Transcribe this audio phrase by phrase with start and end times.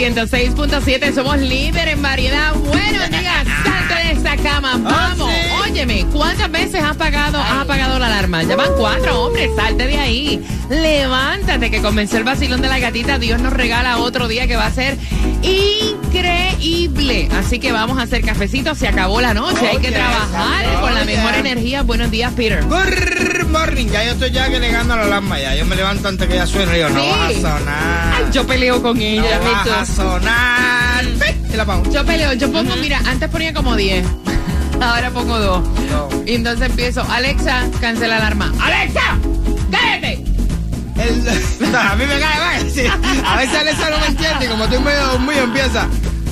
[0.00, 2.54] 106.7, somos líder en variedad.
[2.54, 5.29] Buenos días, salte de esa cama, vamos.
[5.80, 8.42] Óyeme, ¿cuántas veces has apagado, has apagado la alarma?
[8.42, 10.44] Ya van cuatro, hombre, salte de ahí.
[10.68, 13.18] Levántate, que comenzó el vacilón de la gatita.
[13.18, 14.98] Dios nos regala otro día que va a ser
[15.40, 17.30] increíble.
[17.34, 19.68] Así que vamos a hacer cafecito, se acabó la noche.
[19.68, 21.80] Hay que trabajar con la mejor energía.
[21.82, 22.62] Buenos días, Peter.
[22.64, 25.54] Good morning, ya yo estoy ya que la alarma ya.
[25.54, 27.08] Yo me levanto antes que ella suene y digo, no Sí.
[27.08, 28.14] vas a sonar.
[28.18, 31.04] Ay, yo peleo con ella, no vas a sonar.
[31.90, 34.04] Yo peleo, yo pongo, mira, antes ponía como 10.
[34.84, 35.68] Ahora pongo 2.
[35.90, 36.08] No.
[36.26, 38.52] Y entonces empiezo, Alexa, cancela la alarma.
[38.60, 39.18] ¡Alexa!
[39.70, 40.24] ¡Cállate!
[40.96, 42.70] El- a mí me cae mal.
[42.70, 42.82] sí.
[43.26, 45.86] A veces Alexa no me entiende y como estoy medio dormido empieza.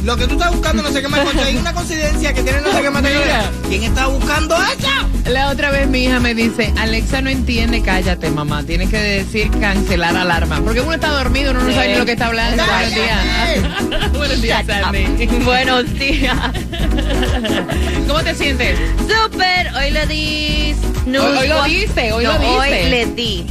[0.05, 1.21] Lo que tú estás buscando no sé qué más.
[1.45, 3.03] Hay una coincidencia que tiene no sé qué más.
[3.69, 4.89] ¿Quién está buscando eso?
[5.29, 9.51] La otra vez mi hija me dice, Alexa no entiende, cállate mamá, tienes que decir
[9.61, 10.61] cancelar alarma.
[10.63, 12.63] Porque uno está dormido, uno no sabe ni lo que está hablando.
[12.65, 14.13] Buenos días.
[14.13, 15.27] Buenos días, Sandy.
[15.45, 16.37] Buenos días.
[18.07, 18.79] ¿Cómo te sientes?
[19.01, 20.75] Super, hoy le di.
[21.09, 22.57] Hoy- hoy lo diste, hoy No, lo diste.
[22.85, 23.47] Hoy le di.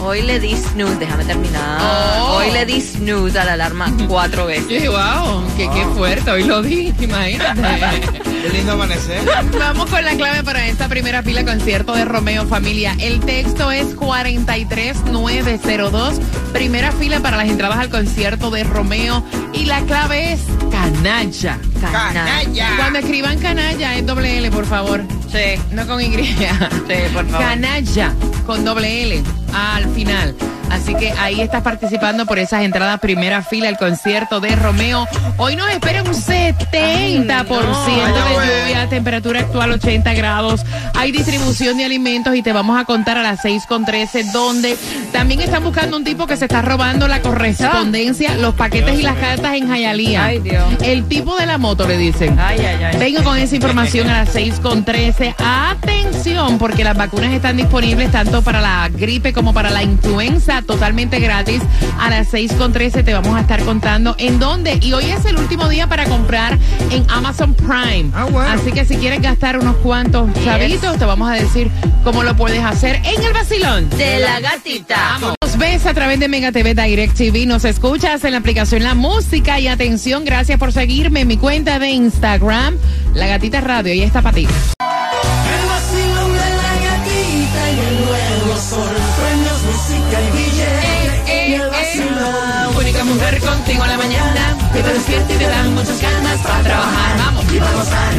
[0.00, 1.80] Hoy le di snooze, déjame terminar.
[1.80, 2.36] Oh.
[2.36, 4.68] Hoy le di snooze a la alarma cuatro veces.
[4.68, 8.00] dije, wow, qué, qué fuerte, hoy lo di, imagínate.
[8.38, 9.20] Qué lindo amanecer.
[9.58, 12.94] Vamos con la clave para esta primera fila concierto de Romeo Familia.
[13.00, 16.20] El texto es 43902.
[16.52, 19.24] Primera fila para las entradas al concierto de Romeo.
[19.52, 20.40] Y la clave es
[20.70, 21.58] canalla.
[21.80, 22.76] Canalla.
[22.76, 25.02] Cuando escriban canalla es doble L, por favor.
[25.32, 26.06] Sí, No con Y.
[26.24, 26.36] sí,
[27.12, 27.44] por favor.
[27.44, 28.14] Canalla
[28.46, 29.20] con doble L
[29.54, 30.34] al final.
[30.70, 35.08] Así que ahí estás participando por esas entradas primera fila al concierto de Romeo.
[35.38, 37.34] Hoy nos espera un 70% Ay, no.
[37.34, 38.46] de güey.
[38.64, 40.60] lluvia, temperatura actual 80 grados.
[40.94, 44.76] Hay distribución de alimentos y te vamos a contar a las 6 con 13 donde
[45.10, 49.16] también están buscando un tipo que se está robando la correspondencia, los paquetes y las
[49.16, 50.24] cartas en Jayalía.
[50.24, 50.64] Ay, Dios.
[50.82, 52.38] El tipo de la moto le dicen.
[52.38, 52.98] Ay, ay, ay.
[52.98, 55.34] Vengo con esa información a las 6 con 13.
[55.38, 61.20] Atención, porque las vacunas están disponibles tanto para la gripe como para la influenza, totalmente
[61.20, 61.62] gratis.
[61.98, 64.78] A las 6 con 13 te vamos a estar contando en dónde.
[64.82, 66.58] Y hoy es el último día para comprar
[66.90, 68.10] en Amazon Prime.
[68.14, 68.50] Ah, bueno.
[68.50, 70.44] Así que si quieres gastar unos cuantos Yes.
[70.44, 71.70] chavitos, te vamos a decir
[72.04, 73.88] cómo lo puedes hacer en el vacilón.
[73.90, 75.18] De la gatita.
[75.20, 78.94] Nos ves a través de Mega TV Direct TV, nos escuchas en la aplicación La
[78.94, 82.76] Música y atención, gracias por seguirme en mi cuenta de Instagram,
[83.14, 84.46] La Gatita Radio, y está para ti.
[96.42, 97.18] Para trabajar.
[97.18, 97.44] Vamos.
[97.52, 98.14] Y para gozar.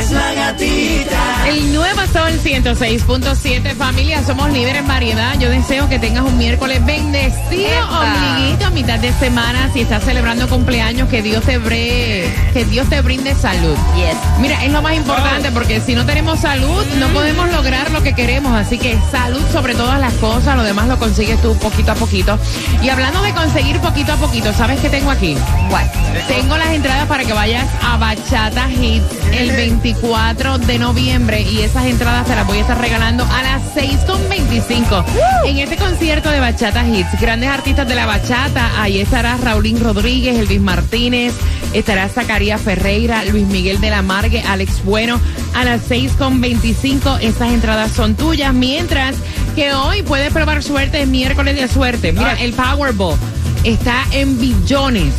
[0.00, 1.48] Es la gatita.
[1.48, 5.36] El nuevo Sol 106.7 familia, somos líderes en variedad.
[5.40, 8.02] Yo deseo que tengas un miércoles bendecido, Epa.
[8.02, 9.68] ombliguito, a mitad de semana.
[9.72, 13.76] Si estás celebrando cumpleaños, que Dios te bre, que Dios te brinde salud.
[13.96, 14.14] Yes.
[14.38, 18.14] Mira, es lo más importante porque si no tenemos salud, no podemos lograr lo que
[18.14, 18.54] queremos.
[18.54, 22.38] Así que salud sobre todas las cosas, lo demás lo consigues tú poquito a poquito.
[22.80, 25.36] Y hablando de conseguir poquito a poquito, ¿sabes qué tengo aquí?
[25.68, 25.86] What?
[26.28, 31.86] Tengo las entradas para que vayas a Bachata Hits el 24 de noviembre y esas
[31.86, 35.04] entradas te las voy a estar regalando a las 6.25
[35.46, 37.18] en este concierto de Bachata Hits.
[37.18, 41.32] Grandes artistas de la bachata, ahí estará Raulín Rodríguez, Elvis Martínez,
[41.72, 45.18] estará Zacarías Ferreira, Luis Miguel de la Margue, Alex Bueno,
[45.54, 49.16] a las 6.25 esas entradas son tuyas, mientras
[49.54, 52.12] que hoy puedes probar suerte, es miércoles de suerte.
[52.12, 53.16] Mira, el Powerball
[53.64, 55.14] está en billones.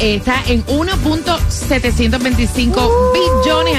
[0.00, 3.29] Está en 1.725 billones,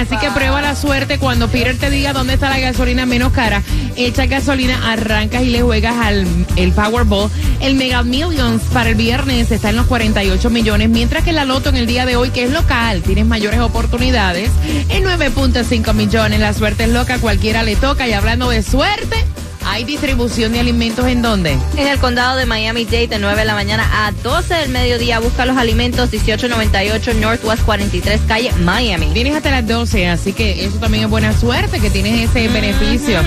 [0.01, 3.61] así que prueba la suerte cuando Peter te diga dónde está la gasolina menos cara.
[3.95, 6.25] Echa gasolina, arrancas y le juegas al
[6.55, 7.29] el Powerball.
[7.59, 11.69] El Mega Millions para el viernes está en los 48 millones, mientras que la Loto
[11.69, 14.49] en el día de hoy, que es local, tienes mayores oportunidades,
[14.89, 16.39] en 9.5 millones.
[16.39, 18.07] La suerte es loca, cualquiera le toca.
[18.07, 19.25] Y hablando de suerte,
[19.71, 21.57] ¿Hay distribución de alimentos en dónde?
[21.77, 25.19] En el condado de Miami-Dade de 9 de la mañana a 12 del mediodía.
[25.19, 29.07] Busca los alimentos 1898 Northwest 43 calle Miami.
[29.13, 33.21] Tienes hasta las 12, así que eso también es buena suerte que tienes ese beneficio.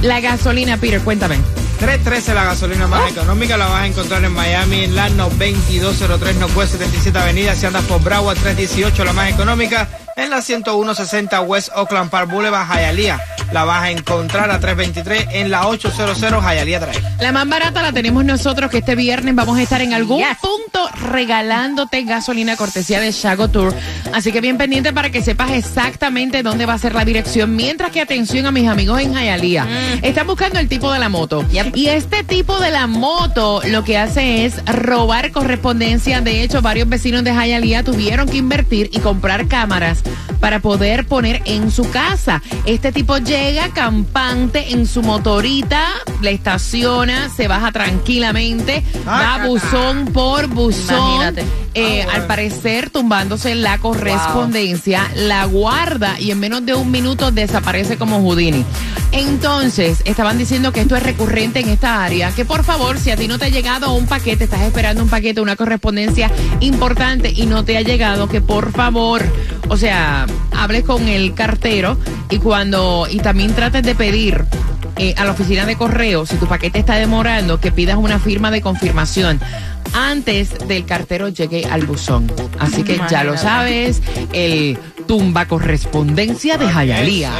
[0.00, 1.38] La gasolina, Peter, cuéntame.
[1.80, 6.72] 313 la gasolina más económica la vas a encontrar en Miami en la 2203 Northwest
[6.74, 7.56] 77 Avenida.
[7.56, 9.88] Si andas por Broward 318 la más económica
[10.18, 13.20] en la 10160 West Oakland Park Boulevard Hialeah.
[13.52, 17.02] La vas a encontrar a 323 en la 800 Hialeah Drive.
[17.20, 20.86] La más barata la tenemos nosotros que este viernes vamos a estar en algún punto
[21.10, 23.74] regalándote gasolina cortesía de Shago Tour.
[24.12, 27.56] Así que bien pendiente para que sepas exactamente dónde va a ser la dirección.
[27.56, 29.66] Mientras que atención a mis amigos en Hialeah.
[30.02, 31.44] Están buscando el tipo de la moto.
[31.74, 36.20] Y este tipo de la moto lo que hace es robar correspondencia.
[36.20, 40.02] De hecho, varios vecinos de Hialeah tuvieron que invertir y comprar cámaras
[40.40, 42.42] para poder poner en su casa.
[42.64, 45.82] Este tipo llega campante en su motorita,
[46.20, 51.38] le estaciona, se baja tranquilamente, Ah, va buzón por buzón.
[51.74, 52.10] Eh, Ah, bueno.
[52.12, 58.20] Al parecer, tumbándose la correspondencia, la guarda y en menos de un minuto desaparece como
[58.20, 58.64] Houdini.
[59.12, 63.16] Entonces, estaban diciendo que esto es recurrente en esta área, que por favor, si a
[63.16, 67.46] ti no te ha llegado un paquete, estás esperando un paquete, una correspondencia importante y
[67.46, 69.24] no te ha llegado, que por favor,
[69.68, 71.98] o sea, hables con el cartero
[72.30, 74.44] y cuando, y también trates de pedir
[74.96, 78.50] eh, a la oficina de correo, si tu paquete está demorando, que pidas una firma
[78.50, 79.40] de confirmación
[79.92, 82.30] antes del cartero llegue al buzón.
[82.58, 87.32] Así que ya lo sabes, el tumba correspondencia de Jayalía.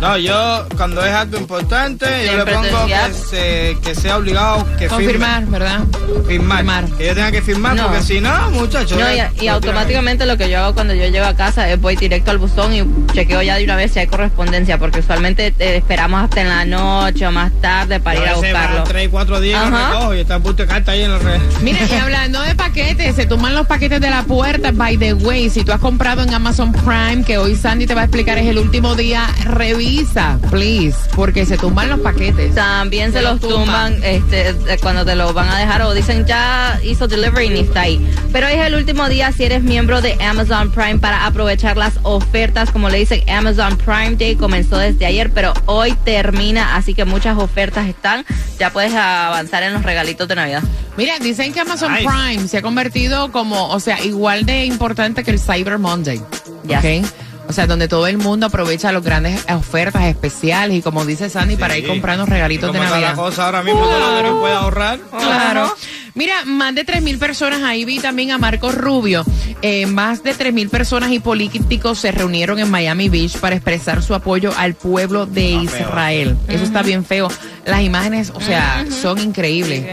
[0.00, 4.86] No, yo cuando es algo importante, yo le pongo que, se- que sea obligado que
[4.86, 5.80] Confirmar, ¿verdad?
[5.80, 6.26] firme.
[6.28, 6.58] Firmar.
[6.58, 6.84] Firmar.
[6.96, 7.86] Que yo tenga que firmar, No.
[7.88, 8.98] porque si no, muchachos.
[8.98, 11.96] No, y, y automáticamente lo que yo hago cuando yo llego a casa es voy
[11.96, 12.84] directo al buzón y
[13.14, 16.64] chequeo ya de una vez si hay correspondencia, porque usualmente eh, esperamos hasta en la
[16.66, 18.84] noche o más tarde para ir a buscarlo.
[18.84, 19.92] tres, cuatro días Ajá.
[19.92, 21.40] recojo y está a punto de carta ahí en la red.
[21.62, 24.70] Mira, y hablando de paquetes, se toman los paquetes de la puerta.
[24.72, 28.00] By the way, si tú has comprado en Amazon Prime, que hoy Sandy te va
[28.00, 32.56] a explicar, es el último día, revisa, please, porque se tumban los paquetes.
[32.56, 33.94] También se, Se los los tumban.
[33.94, 37.50] tumban este, eh, cuando te lo van a dejar o dicen ya hizo delivery y
[37.50, 38.04] ni está ahí.
[38.32, 41.94] Pero hoy es el último día si eres miembro de Amazon Prime para aprovechar las
[42.02, 42.70] ofertas.
[42.72, 47.38] Como le dicen, Amazon Prime Day comenzó desde ayer, pero hoy termina, así que muchas
[47.38, 48.24] ofertas están.
[48.58, 50.62] Ya puedes avanzar en los regalitos de Navidad.
[50.96, 52.04] Mira, dicen que Amazon Nice.
[52.06, 56.20] Prime se ha convertido como, o sea, igual de importante que el Cyber Monday.
[56.64, 56.78] Ya.
[56.78, 57.06] ¿ok?
[57.50, 61.56] O sea, donde todo el mundo aprovecha las grandes ofertas especiales y como dice Sandy,
[61.56, 63.10] para ir comprando regalitos de Navidad.
[63.10, 65.00] la cosa ahora mismo, todo lo que no puede ahorrar.
[65.18, 65.74] Claro.
[66.14, 69.24] Mira, más de 3.000 personas, ahí vi también a Marcos Rubio,
[69.62, 74.14] eh, más de 3.000 personas y políticos se reunieron en Miami Beach para expresar su
[74.14, 75.88] apoyo al pueblo de Está feo.
[75.88, 76.38] Israel.
[76.46, 77.28] Eso está bien feo.
[77.64, 79.86] Las imágenes, o sea, son increíbles,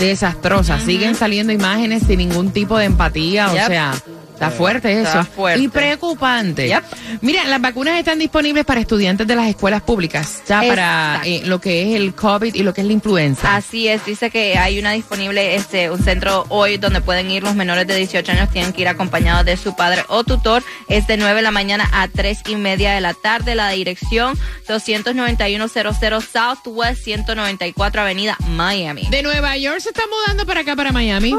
[0.00, 0.82] desastrosas.
[0.82, 3.94] Siguen saliendo imágenes sin ningún tipo de empatía, o sea...
[4.34, 5.20] Está fuerte eso.
[5.20, 5.62] Está fuerte.
[5.62, 6.66] Y preocupante.
[6.66, 6.84] Yep.
[7.20, 11.60] Mira, las vacunas están disponibles para estudiantes de las escuelas públicas, ya para eh, lo
[11.60, 13.54] que es el COVID y lo que es la influenza.
[13.54, 17.54] Así es, dice que hay una disponible, este, un centro hoy donde pueden ir los
[17.54, 20.64] menores de 18 años, tienen que ir acompañados de su padre o tutor.
[20.88, 23.54] Es de 9 de la mañana a 3 y media de la tarde.
[23.54, 24.36] La dirección
[24.66, 29.06] 29100 Southwest 194 Avenida Miami.
[29.10, 31.34] De Nueva York se está mudando para acá, para Miami.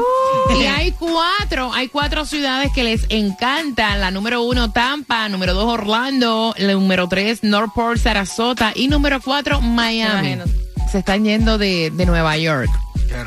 [0.58, 4.00] Y hay cuatro, hay cuatro ciudades que les encantan.
[4.00, 5.28] La número uno, Tampa.
[5.28, 6.54] Número dos, Orlando.
[6.56, 8.72] La número tres, Northport, Sarasota.
[8.74, 10.32] Y número cuatro, Miami.
[10.32, 10.66] Imagínate.
[10.90, 12.70] Se están yendo de, de Nueva York.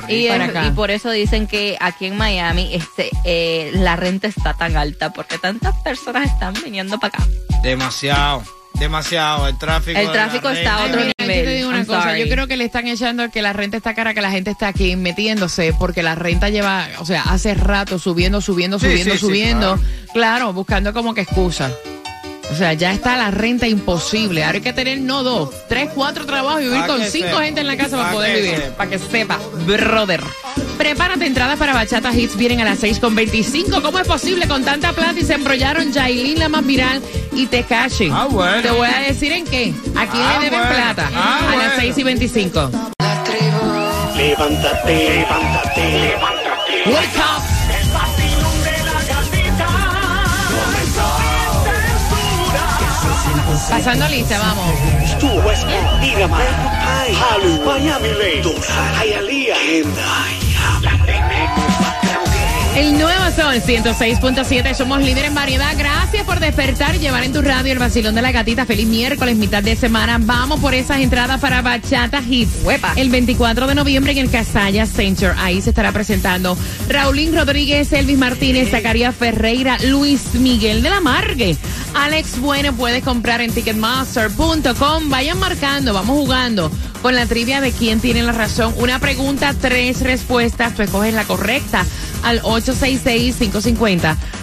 [0.08, 4.76] Es- y por eso dicen que aquí en Miami este, eh, la renta está tan
[4.78, 7.28] alta porque tantas personas están viniendo para acá.
[7.64, 8.44] Demasiado,
[8.80, 9.48] demasiado.
[9.48, 10.00] El tráfico.
[10.00, 10.84] El tráfico está a renta.
[10.84, 11.46] Ay, otro yo nivel.
[11.46, 12.20] te digo una I'm cosa, sorry.
[12.26, 14.68] yo creo que le están echando que la renta está cara, que la gente está
[14.70, 19.18] aquí metiéndose, porque la renta lleva, o sea, hace rato subiendo, subiendo, Sí, subiendo, sí,
[19.20, 19.80] sí, subiendo.
[20.14, 20.54] claro.
[20.54, 21.72] buscando como que excusa.
[22.52, 24.44] O sea, ya está la renta imposible.
[24.44, 27.44] Ahora hay que tener no dos, tres, cuatro trabajos y vivir Pa' con cinco sepa.
[27.44, 28.64] gente en la casa para Pa' poder vivir.
[28.76, 30.24] Para que sepa, brother.
[30.80, 33.82] Prepárate, entradas para Bachata Hits vienen a las 6 con 25.
[33.82, 37.02] ¿Cómo es posible con tanta plata y se embrollaron Yailin, la más viral,
[37.34, 38.10] y Tekashi?
[38.14, 38.62] Ah, bueno.
[38.62, 39.74] Te voy a decir en qué.
[39.98, 40.74] Aquí Ah, le deben bueno.
[40.74, 41.12] plata.
[41.14, 41.82] Ah, a las bueno.
[41.82, 42.72] 6 y 25.
[44.16, 46.84] Levántate, levántate, levántate.
[46.86, 47.44] Wake up.
[53.70, 55.20] Pasando lista, vamos.
[55.20, 56.48] Tu West Palm, Miramar,
[57.14, 58.56] Halu, Miami Lake,
[59.04, 60.49] Hialeah, Kendall.
[62.80, 65.76] El nuevo Sol 106.7, somos líderes en variedad.
[65.78, 68.66] Gracias por despertar y llevar en tu radio el vacilón de la gatita.
[68.66, 70.18] Feliz miércoles, mitad de semana.
[70.22, 72.64] Vamos por esas entradas para Bachata Hits.
[72.64, 72.94] Huepa.
[72.96, 75.34] El 24 de noviembre en el Casaya Center.
[75.40, 76.58] Ahí se estará presentando
[76.88, 81.58] Raulín Rodríguez, Elvis Martínez, Zacarías Ferreira, Luis Miguel de la Margue.
[81.96, 85.10] Alex Bueno puedes comprar en ticketmaster.com.
[85.10, 88.74] Vayan marcando, vamos jugando con la trivia de quién tiene la razón.
[88.78, 90.76] Una pregunta, tres respuestas.
[90.76, 91.86] Tú escoges la correcta
[92.24, 92.42] al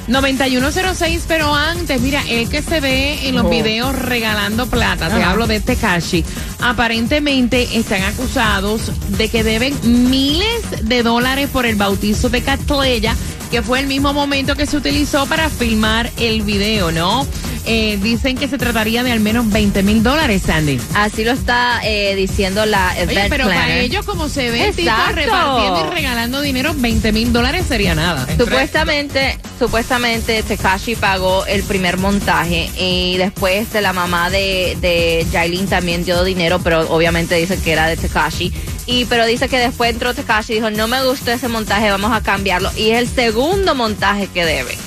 [0.08, 1.20] 866-550-9106.
[1.28, 3.50] Pero antes, mira, el que se ve en los Oh.
[3.50, 6.24] videos regalando plata, te hablo de Tekashi,
[6.60, 9.74] aparentemente están acusados de que deben
[10.10, 13.14] miles de dólares por el bautizo de Catleya,
[13.50, 17.26] que fue el mismo momento que se utilizó para filmar el video, ¿no?
[17.68, 20.80] Eh, dicen que se trataría de al menos 20 mil dólares, Sandy.
[20.94, 25.86] Así lo está eh, diciendo la Oye, pero para ellos, como se ve, tipo repartiendo
[25.86, 28.26] y regalando dinero, 20 mil dólares sería nada.
[28.38, 35.66] Supuestamente, supuestamente Tekashi pagó el primer montaje y después de la mamá de, de Jailin
[35.66, 38.52] también dio dinero, pero obviamente dice que era de Tekashi.
[38.86, 42.12] Y pero dice que después entró Tekashi y dijo, no me gustó ese montaje, vamos
[42.12, 42.70] a cambiarlo.
[42.76, 44.85] Y es el segundo montaje que debe.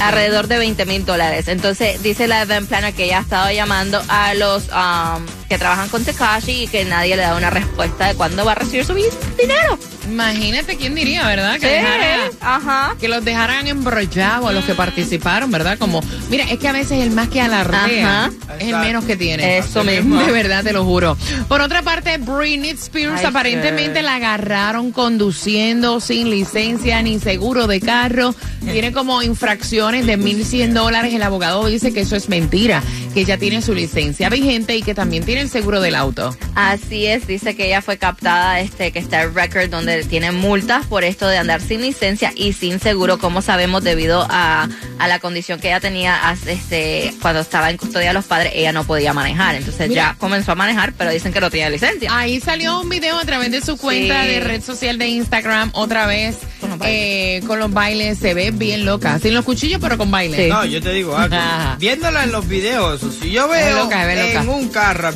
[0.00, 1.48] Alrededor de 20 mil dólares.
[1.48, 5.88] Entonces dice la event planner que ella ha estado llamando a los um, que trabajan
[5.88, 8.92] con Tekashi y que nadie le da una respuesta de cuándo va a recibir su
[8.94, 9.78] dinero.
[10.10, 11.54] Imagínate quién diría, ¿verdad?
[11.60, 12.96] Que, Sí, dejara- ajá.
[13.00, 15.78] que los dejaran embrollados a los que participaron, ¿verdad?
[15.78, 18.32] Como, mira, es que a veces el más que alardea Ajá.
[18.58, 19.58] es el menos que tiene.
[19.58, 20.20] Eso Así mismo.
[20.22, 21.16] De verdad, te lo juro.
[21.48, 24.04] Por otra parte, Britney Spears Ay, aparentemente sí.
[24.04, 28.34] la agarraron conduciendo sin licencia ni seguro de carro.
[28.60, 31.14] Tiene como infracciones de 1.100 dólares.
[31.14, 32.82] El abogado dice que eso es mentira,
[33.14, 36.36] que ella tiene su licencia vigente y que también tiene el seguro del auto.
[36.54, 40.86] Así es, dice que ella fue captada, este, que está el record donde tiene multas
[40.86, 45.18] por esto de andar sin licencia y sin seguro, como sabemos, debido a, a la
[45.20, 49.12] condición que ella tenía este, cuando estaba en custodia de los padres, ella no podía
[49.12, 49.54] manejar.
[49.56, 50.12] Entonces Mira.
[50.12, 52.08] ya comenzó a manejar, pero dicen que no tenía licencia.
[52.16, 54.28] Ahí salió un video a través de su cuenta Sí.
[54.30, 56.98] de red social de Instagram otra vez Con los bailes.
[57.42, 58.18] eh, con los bailes.
[58.18, 60.44] Se ve bien loca, sin los cuchillos, pero con baile.
[60.44, 60.48] Sí.
[60.48, 61.36] No, yo te digo algo.
[61.36, 61.76] Ajá.
[61.80, 64.50] Viéndola en los videos, si yo veo loca, en loca.
[64.56, 65.08] un carro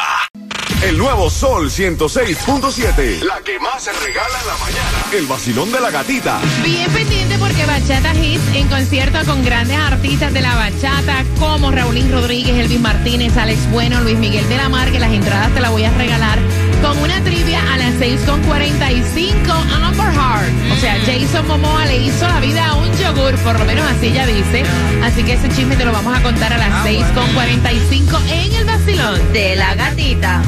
[0.82, 3.20] El nuevo Sol 106.7.
[3.22, 4.98] La que más se regala en la mañana.
[5.12, 6.38] El vacilón de la gatita.
[6.62, 12.12] Bien pendiente porque Bachata Hits en concierto con grandes artistas de la bachata como Raulín
[12.12, 15.70] Rodríguez, Elvis Martínez, Alex Bueno, Luis Miguel de la Mar, que las entradas te las
[15.70, 16.38] voy a regalar
[16.82, 19.50] con una trivia a las 6.45
[19.82, 20.72] Amber Heart.
[20.72, 24.08] O sea, Jason Momoa le hizo la vida a un yogur, por lo menos así
[24.08, 24.64] ella dice.
[25.02, 28.64] Así que ese chisme te lo vamos a contar a las Ah, 6.45 en el
[28.64, 29.32] vacilón.
[29.32, 30.42] De la gatita.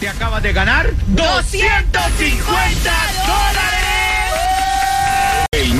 [0.00, 2.92] Te acabas de ganar 250
[3.26, 3.91] dólares.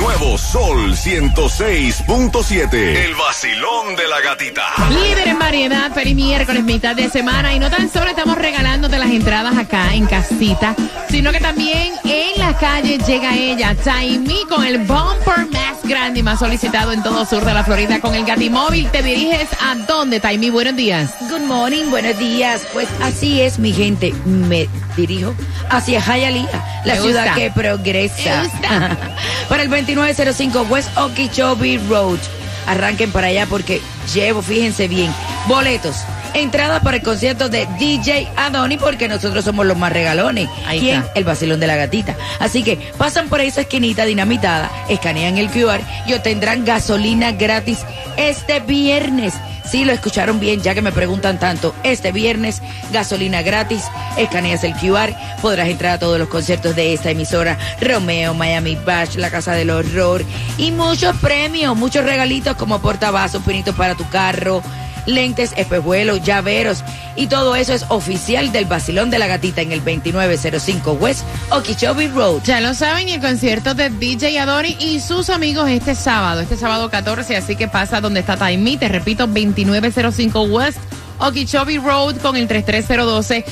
[0.03, 2.75] Nuevo Sol 106.7.
[2.75, 4.65] El vacilón de la gatita.
[4.91, 7.55] Líder en variedad, feliz miércoles, mitad de semana.
[7.55, 10.75] Y no tan solo estamos regalándote las entradas acá en casita,
[11.09, 16.23] sino que también en la calle llega ella, Taimi, con el bumper más grande y
[16.23, 18.89] más solicitado en todo sur de la Florida, con el Gatimóvil.
[18.91, 20.49] ¿Te diriges a dónde, Taimi?
[20.49, 21.11] Buenos días.
[21.29, 22.63] Good morning, buenos días.
[22.73, 24.15] Pues así es, mi gente.
[24.25, 25.35] Me dirijo
[25.69, 27.35] hacia Hialeah, la Me ciudad gusta.
[27.35, 28.43] que progresa.
[28.43, 28.97] Me gusta.
[29.51, 32.19] Para el 2905 West Okeechobee Road.
[32.67, 33.81] Arranquen para allá porque
[34.13, 35.13] llevo, fíjense bien,
[35.47, 35.97] boletos.
[36.35, 40.49] Entrada para el concierto de DJ Adoni porque nosotros somos los más regalones.
[40.67, 41.01] Ahí ¿Quién?
[41.03, 41.13] está.
[41.15, 42.17] El vacilón de la gatita.
[42.41, 47.81] Así que pasan por esa esquinita dinamitada, escanean el QR y obtendrán gasolina gratis
[48.17, 49.35] este viernes.
[49.65, 51.75] Sí, lo escucharon bien, ya que me preguntan tanto.
[51.83, 53.85] Este viernes, gasolina gratis,
[54.17, 59.17] escaneas el QR, podrás entrar a todos los conciertos de esta emisora, Romeo, Miami Bash,
[59.17, 60.25] La Casa del Horror,
[60.59, 64.63] y muchos premios, muchos regalitos como portavasos, pinitos para tu carro,
[65.07, 66.85] lentes, espejuelos, llaveros,
[67.17, 72.09] y todo eso es oficial del Basilón de la Gatita en el 2905 West Okeechobee
[72.09, 72.43] Road.
[72.45, 76.91] Ya lo saben, el concierto de DJ Adoni y sus amigos este sábado, este sábado
[76.91, 80.79] 14, así que pasa donde está Taimi, te repito, 2905 West
[81.23, 83.45] Okeechobee Road con el 33012.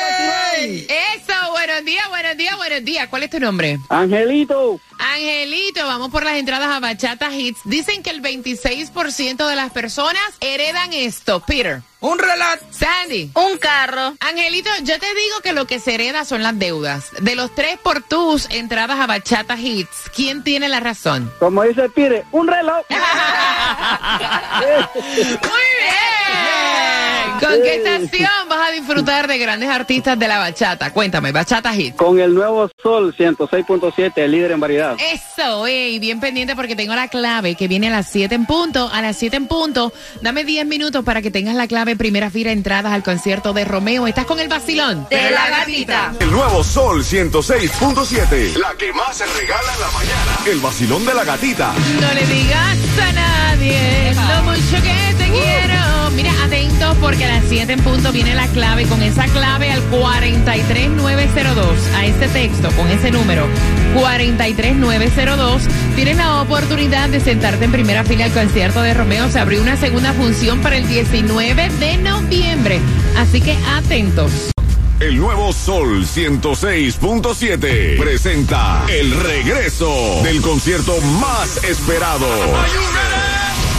[0.58, 0.88] ¡Ey!
[1.16, 1.34] Eso,
[1.88, 3.08] días, buenos días, buenos días.
[3.08, 3.80] ¿Cuál es tu nombre?
[3.90, 7.60] Angelito, Angelito, vamos por las entradas a Bachata Hits.
[7.64, 11.40] Dicen que el 26% de las personas heredan esto.
[11.40, 12.66] Peter, Un relato.
[12.72, 13.32] Sandy.
[13.36, 14.16] Un carro.
[14.20, 17.06] Angelito, yo te digo que lo que se hereda son las deudas.
[17.22, 21.32] De los tres por tus entradas a Bachata Hits, ¿quién tiene la razón?
[21.40, 22.86] como dice Pire, un reloj.
[22.90, 22.98] Muy
[25.80, 26.27] bien.
[27.40, 30.92] ¿Con qué estación vas a disfrutar de grandes artistas de la bachata?
[30.92, 31.96] Cuéntame, Bachata Hits.
[31.98, 34.96] Con el nuevo Sol 106.7, el líder en variedad.
[35.00, 38.90] Eso, ey, bien pendiente porque tengo la clave que viene a las 7 en punto.
[38.92, 42.52] A las 7 en punto, dame 10 minutos para que tengas la clave primera fila
[42.52, 44.08] entradas al concierto de Romeo.
[44.08, 45.08] ¿Estás con el vacilón?
[45.10, 46.14] De la gatita.
[46.20, 48.56] El nuevo Sol 106.7.
[48.58, 50.40] La que más se regala en la mañana.
[50.46, 51.74] El vacilón de la gatita.
[52.02, 56.12] No le digas a nadie lo mucho que te quiero.
[56.16, 56.32] Mira,
[56.78, 58.86] atentos porque a las 7 en punto viene la clave.
[58.86, 63.48] Con esa clave al 43902, a este texto, con ese número,
[63.96, 65.64] 43902,
[65.96, 69.30] tienes la oportunidad de sentarte en primera fila al concierto de Romeo.
[69.30, 72.80] Se abrió una segunda función para el 19 de noviembre.
[73.18, 74.52] Así que atentos.
[75.00, 82.28] El nuevo Sol 106.7 presenta el regreso del concierto más esperado.